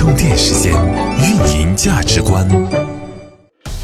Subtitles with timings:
[0.00, 0.72] 充电时间，
[1.18, 2.48] 运营价值观。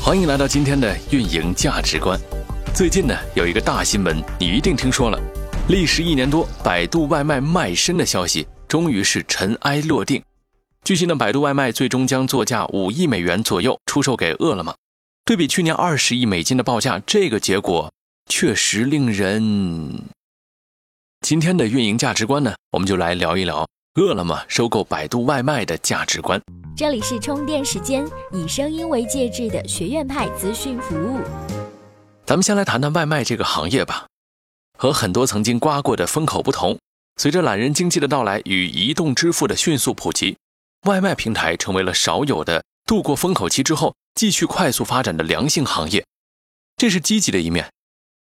[0.00, 2.18] 欢迎来到今天的运营价值观。
[2.74, 5.20] 最近呢，有一个大新闻，你一定听说了。
[5.68, 10.22] 历时一年多，百度外卖卖身的消息终于是尘埃落定。
[10.84, 14.74] 据悉呢，百度外卖最终将作价五亿美元左右出售给饿了么。
[15.26, 17.92] 对比去年二十亿美金的报价，这个结果
[18.30, 20.02] 确实令人……
[21.20, 26.38] 今天的运营价值观呢，我们就来聊一聊饿了么收购百度外卖的价值观。
[26.76, 31.18] 这里是充电时间，以声音为介质的学院派资讯服务。
[32.26, 34.06] 咱们先来谈谈外卖这个行业吧。
[34.76, 36.78] 和很多曾经刮过的风口不同，
[37.16, 40.36] 随着懒人经济的到来与移动支付的迅速普及，
[40.82, 46.04] 外卖平台成为了少有的度过风口期之后继续快速发展的良性行业。
[46.76, 47.72] 这是积极的一面，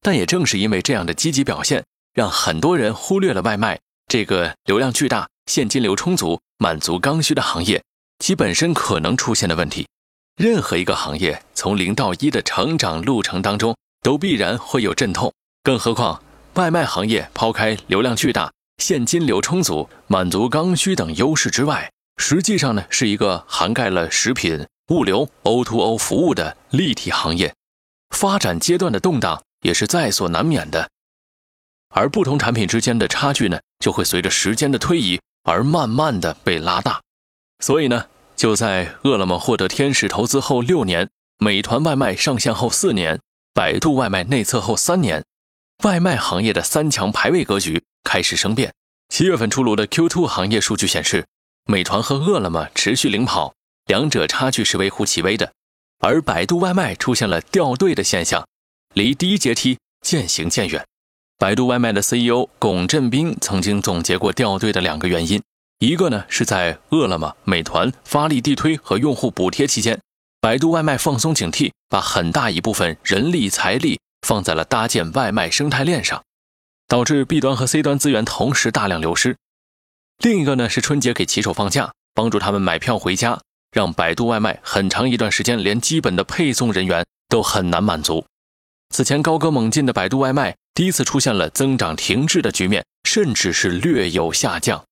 [0.00, 1.82] 但也正是因为这样的积极表现。
[2.14, 7.82] 让很多人忽略了外卖这个流量巨大、现金流充足、满足刚需的行业，
[8.18, 9.86] 其本身可能出现的问题。
[10.36, 15.32] 任何一个行业从零到一的成长路程当中，都必然会有阵痛。
[15.62, 16.22] 更何况
[16.54, 27.54] 外卖行业，抛开流量巨大、现金流充足、满足刚需等优势之外，实际上呢是一个涵盖了食品、物流、O2O 服务的立体行业。
[28.10, 30.90] 发展阶段的动荡也是在所难免的。
[31.90, 37.00] 而不同产品之间的差距呢，就会随着时间的推移而慢慢的被拉大。
[37.60, 43.18] 所以呢，就在饿了么获得天使投资后六年，美团外卖上线后四年，
[43.54, 45.24] 百度外卖内测后三年，
[45.84, 48.74] 外卖行业的三强排位格局开始生变。
[49.08, 51.24] 七月份出炉的 Q2 行业数据显示，
[51.64, 53.54] 美团和饿了么持续领跑，
[53.86, 55.52] 两者差距是微乎其微的。
[56.00, 58.46] 而百度外卖出现了掉队的现象，
[58.92, 60.84] 离第一阶梯渐行渐远。
[61.38, 65.42] 百度外卖的 CEO 龚振斌曾经总结过掉队的两个原因，
[65.80, 70.00] 一个呢是在饿了么、美团发力地推和用户补贴期间，
[70.40, 76.22] 百度外卖放松警惕，把很大一部分人力财力放在了搭建外卖生态链上，
[76.88, 79.36] 导致 B 端和 C 端资源同时大量流失。
[80.24, 83.38] 另一个呢是春节给骑手放假，帮助他们买票回家，
[83.70, 88.24] 让百度外卖很长一段时间连基本的配送人员都很难满足。
[88.96, 90.56] 此前高歌猛进的百度外卖。
[90.72, 94.82] 第一次出现了增长停滞的局面，甚至是略有下降。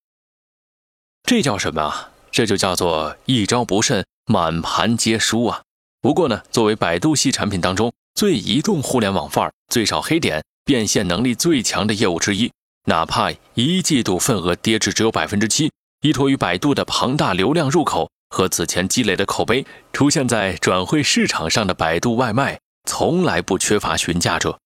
[1.23, 2.11] 这叫什么啊？
[2.31, 5.63] 这就叫做一招不慎，满盘皆输啊！
[6.03, 12.53] 不过呢，作为百度系产品当中最移动互联网范儿、最少黑点、变现能力最强的业务之一，
[12.85, 15.73] 哪怕一季度份额跌至只有百分之七，
[16.03, 24.59] 依托于百度的庞大流量入口和此前积累的口碑，出现在转会市场上的百度外卖，从来不缺乏询价者。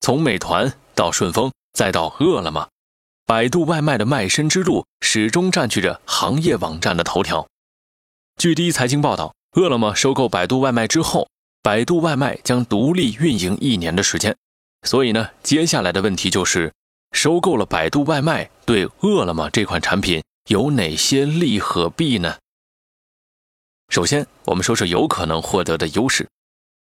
[0.00, 2.68] 从美团到顺丰，再到饿了么，
[3.24, 7.46] 百度外卖的卖身之路始终占据着行业网站的头条。
[8.36, 11.28] 据第一财经报道，饿了么收购百度外卖之后，
[11.62, 14.36] 百度外卖将独立运营一年的时间。
[14.82, 16.74] 所以呢，接下来的问题就是，
[17.12, 22.36] 收购了百度外卖对饿了么这款产品有哪些利和弊呢？
[23.88, 26.28] 首先，我们说说有可能获得的优势。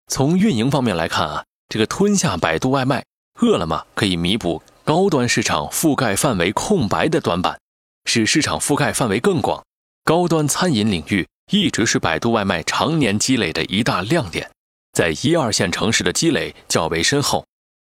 [0.07, 1.43] 从运营方面来看啊。
[1.69, 3.03] 这个吞下百度外卖，
[3.41, 7.59] 饿了么可以弥补高端市场覆盖范围空白的短板，
[8.05, 9.61] 使市场覆盖范围更广。
[10.05, 14.49] 高端餐饮领域一直是百度外卖常年积累的一大亮点，
[14.93, 17.45] 在一二线城市的积累较为深厚。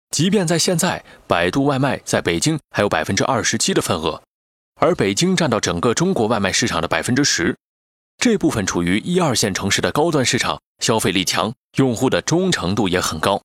[0.10, 4.22] 即便在现在，百度外卖在北京还有百分之二十七的份额，
[4.82, 7.56] 而北京占到整个中国外卖市场的百分之十，
[8.22, 13.42] 这部分处于一二线城市的高端市场，消费力强，用户的忠诚度也很高。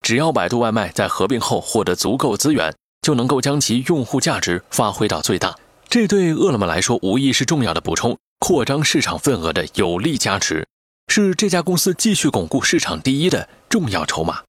[0.00, 5.54] 只要百度外卖在合并后获得足够资源，就能够将其用户价值发挥到最大。
[5.90, 10.66] 这对饿了么来说无疑是重要的补充，扩张市场份额的有力加持，
[11.08, 14.44] 是这家公司继续巩固市场第一的重要筹码。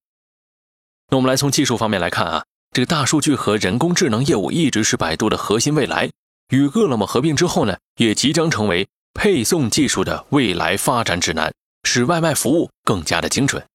[1.12, 6.10] 那我们来从技术方面来看啊，这个大数据和人工智能业务一直是百度的核心未来。
[6.52, 11.52] 与饿了么合并之后呢，也即将成为配送技术的未来发展指南，
[11.84, 13.66] 使外卖服务更加的精准。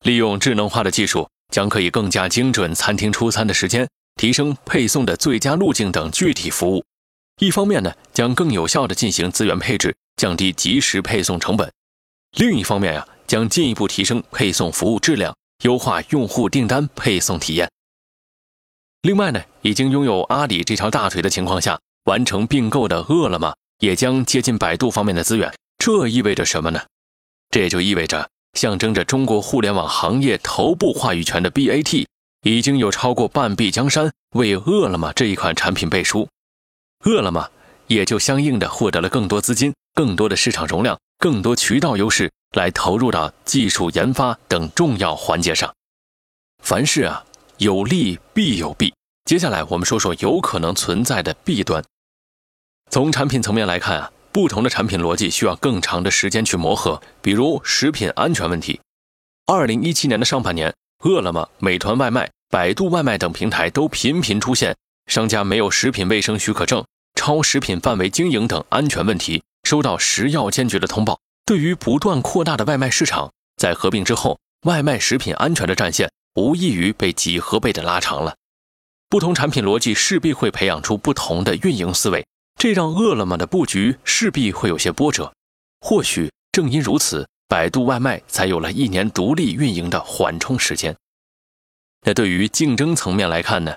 [0.00, 6.84] 利用智能化的技术，将可以更加精准餐厅出餐的时间，提升配送的最佳路径等具体服务。
[7.40, 11.68] 一方面呢，将更有效地进行资源配置，降低即时配送成本；
[12.32, 15.32] 另一方面呀，将进一步提升配送服务质量，
[15.62, 17.70] 优化用户订单配送体验。
[19.02, 25.52] 另外呢，已经拥有阿里这条大腿的情况下，完成并购的饿了么也将接近百度方面的资源。
[25.76, 26.80] 这意味着什么呢？
[27.50, 28.30] 这也就意味着。
[28.54, 32.04] 象征着中国互联网行业头部话语权的 BAT，
[32.42, 36.28] 已经有超过半壁江山为饿了么这一款产品背书。
[37.04, 37.48] 饿了么
[37.86, 45.72] 也就相应的获得了更多资金、更多的市场容量、更多渠道优势，来投入到技术研发等重要环节上。
[46.62, 47.24] 凡事啊，
[47.58, 48.92] 有利必有弊。
[49.24, 51.82] 接下来我们说说有可能存在的弊端。
[52.90, 57.00] 从产品层面来看啊，不同的产品逻辑需要更长的时间去磨合。
[57.22, 58.80] 比如食品安全问题，
[59.46, 64.76] 二零一七年的上半年，饿了么、美团外卖、百度外卖等平台都频频出现
[65.06, 66.84] 商家没有食品卫生许可证、
[67.14, 71.16] 超食品范围经营等安全问题，收到食药监局的通报。
[71.46, 78.34] 对于不断扩大的外卖市场，在合并之后，外卖食品安全的战线无异于被几何倍的拉长了。
[79.08, 82.24] 不同产品逻辑势必会培养出不同的运营思维，
[82.60, 85.32] 这让饿了么的布局势必会有些波折。
[85.80, 90.94] 或许正因如此，百度外卖才有了一年独立运营的缓冲时间。
[92.02, 93.74] 那对于竞争层面来看呢？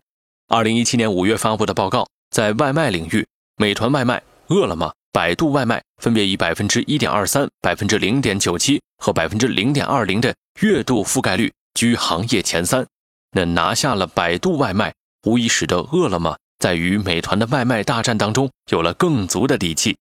[0.49, 3.25] 二零一七年五月发布的报告，在外卖领域，
[3.55, 12.85] 美团外卖、饿了么、百度外卖分别以百分之一点二三、百分之零点九七和百分之零点二零的月度覆盖率居行业前三，
[13.31, 14.93] 那拿下了百度外卖。
[15.25, 19.97] 无疑使得饿了么在与美团的外卖大战当中有了更足的底气，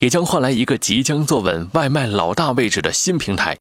[0.00, 3.58] 也将换来一个即将坐稳外卖老大位置的新平台。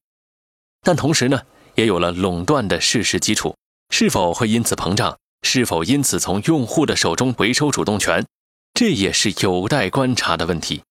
[0.82, 1.42] 但同时呢，
[1.76, 3.56] 也有了垄断的事实基础，
[3.90, 5.18] 是否会因此膨胀？
[5.46, 8.26] 是否因此从用户的手中回收主动权？
[8.74, 10.82] 这也是有待观察的问题。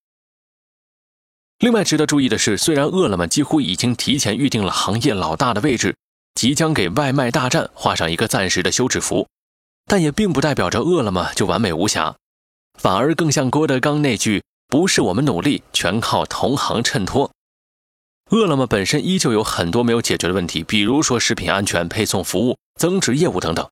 [1.59, 5.97] 另外值得注意的是，虽然饿了么几乎已经提前预定了行业老大的位置，
[6.35, 9.27] 即将给外卖大战画上一个暂时的休止符。
[9.87, 12.17] 但也并不代表着饿了么就完美无瑕，
[12.79, 17.31] 反而更像郭德纲那句“不是我们努力，全靠同行衬托”。
[18.31, 23.69] 饿了么本身依旧有很多没有解决的问题，比如说食品安全、配送服务、增值业务等等。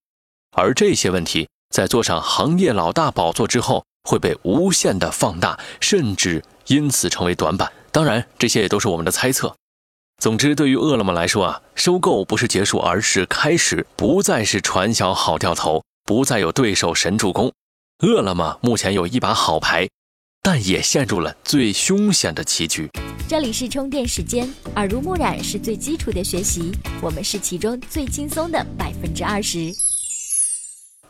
[0.55, 7.73] 而这些问题在坐上行业老大宝座之后，会被无限的放大，甚至因此成为短板。
[7.91, 9.57] 当然，这些也都是我们的猜测。
[10.21, 15.83] 总之，对于饿了么来说啊，收购不是结束，而是开始，不再是传销好掉头。
[16.11, 17.53] 不再有对手神助攻，
[18.01, 19.89] 饿了么目前有一把好牌，
[20.43, 22.91] 但也陷入了最凶险的棋局。
[23.29, 29.73] 这里是充电时间，耳濡目染是最基础的学习，我们是其中最轻松的百分之二十。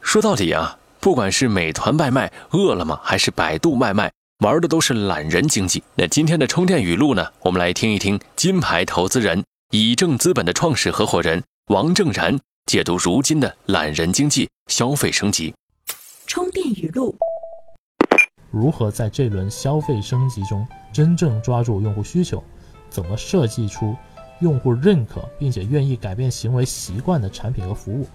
[0.03, 4.13] 说到底啊，不管是美团外卖、饿了么，还是百度外卖，
[4.45, 5.83] 玩的都是懒人经济。
[5.95, 7.27] 那今天的充电语录呢？
[7.41, 12.39] 我们来听一听金牌投资人以正资本的创始合伙人王正然。
[12.71, 15.53] 解读如今的懒人经济消费升级，
[16.25, 17.13] 充电语录：
[18.49, 22.41] 如何在这轮消费升级中真正抓住用户需求？
[22.89, 23.97] 怎么设计出
[24.39, 28.07] 用户认可并且愿意改变行为习惯的产品和服务？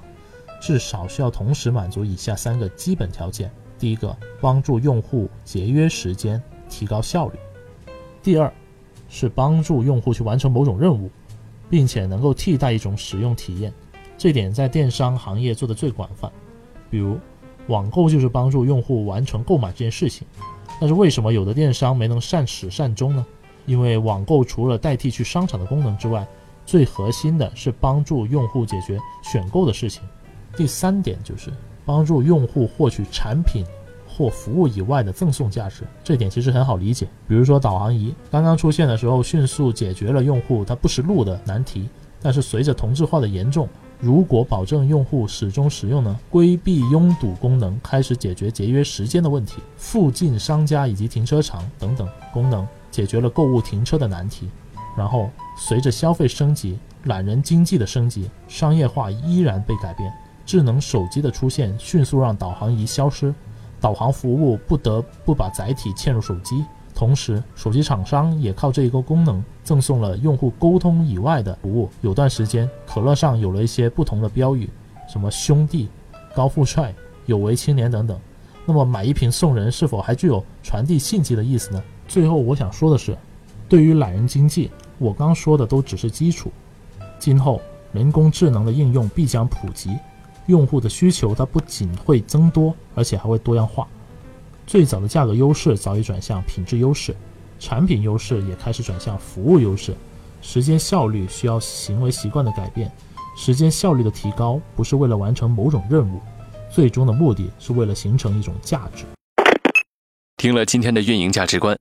[0.61, 7.37] 至少需要同时满足以下三个基本条件：第一个，帮助用户节约时间，提高效率；
[8.23, 8.49] 第二，
[9.09, 11.11] 是帮助用户去完成某种任务，
[11.69, 13.73] 并且能够替代一种使用体验。
[14.17, 16.31] 这点在电商行业做的最广泛，
[16.89, 17.17] 比如
[17.67, 20.27] 网购就是帮助用户完成购买这件事情。
[20.79, 23.25] 但是为什么有的电商没能善始善终呢？
[23.65, 26.27] 因为网购除了代替去商场的功能之外，
[26.65, 30.03] 最核心的是帮助用户解决选购的事情。
[30.55, 31.51] 第三点就是
[31.85, 33.65] 帮助用户获取产品
[34.07, 35.83] 或服务以外的赠送价值。
[36.03, 41.89] 这点其实很好理解，比如说导航仪刚刚出现的时候，迅速解决了用户他不识路的难题，
[42.21, 43.67] 但是随着同质化的严重。
[44.05, 46.15] 如果保证用户始终使用呢？
[46.29, 54.47] 规避拥堵功能开始解决节约时间的问题，附近商家以及停车场等等功能解决了购物停车的难题。
[54.95, 60.13] 然后随着消费升级，懒人经济的升级，商业化依然被改变。
[60.45, 63.33] 智能手机的出现迅速让导航仪消失，
[63.81, 66.63] 导航服务不得不把载体嵌入手机。
[66.95, 71.89] 同时，手机厂商也靠这一个功能赠送了用户沟通以外的服务。
[71.99, 74.69] 有段时间，可乐上有了一些不同的标语，
[75.09, 75.89] 什么兄弟、
[76.33, 78.17] 高富帅、有为青年等等。
[78.65, 81.83] 那么，买一瓶送人是否还具有传递信息的意思呢？
[82.07, 83.15] 最后，我想说的是，
[83.67, 86.49] 对于懒人经济，我刚说的都只是基础。
[87.19, 87.59] 今后，
[87.91, 89.91] 人工智能的应用必将普及，
[90.45, 93.85] 用户的需求它不仅会增多，而且还会多样化。
[94.67, 97.15] 最早的价格优势早已转向品质优势，
[97.59, 99.95] 产品优势也开始转向服务优势。
[100.41, 102.91] 时间效率需要行为习惯的改变，
[103.37, 106.19] 时间效率的提高不是为了完成某种任务，
[106.71, 109.05] 最终的目的是为了形成一种价值。
[110.37, 111.77] 听了今天的运营价值观，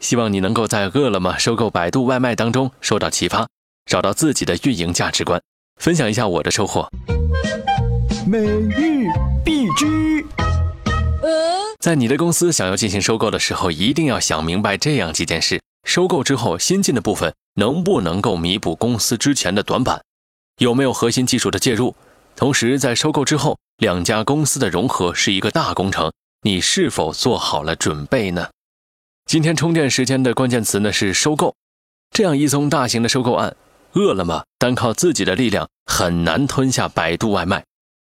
[0.00, 3.48] 希望你能够在饿了么收购百度外卖当中受到启发，
[3.86, 5.40] 找到自己的运营价值观。
[5.80, 6.88] 分享一下我的收获。
[8.26, 9.08] 每日
[9.44, 10.24] 必知。
[11.84, 20.02] 在你的公司想要进行收购的时候，一定要想明白这样几件事：收购之后新进的部分能不能够弥补公司之前的短板？
[20.56, 21.94] 有没有核心技术的介入？
[22.36, 26.10] 同时，在收购之后，两家公司的融合是一个大工程，
[26.40, 28.48] 你是否做好了准备呢？
[29.26, 31.54] 今天充电时间的关键词呢是收购。
[32.12, 33.54] 这样一宗大型的收购案，
[33.92, 37.62] 饿了么单靠自己的力量很难吞下百度外卖。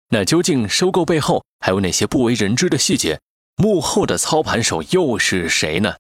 [0.09, 3.21] 那究竟收购背后还有哪些不为人知的细节？
[3.57, 5.97] 幕后的操盘手又是谁呢？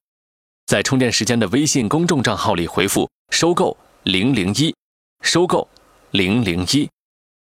[0.67, 4.75] 在充电时间的微信公众账号里回复“收购零零一”，
[5.23, 5.67] 收购
[6.11, 6.91] 零零一，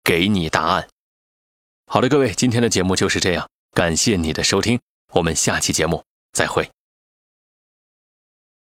[0.02, 0.88] 给你答案。
[1.87, 4.80] 好的，各位，今天的节目就是这样，感谢你的收听，
[5.12, 6.68] 我们下期节目再会。